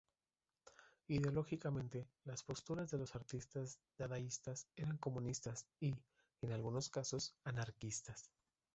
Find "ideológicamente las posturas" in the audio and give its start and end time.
1.09-2.89